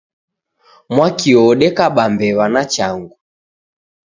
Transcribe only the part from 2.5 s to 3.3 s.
na changu.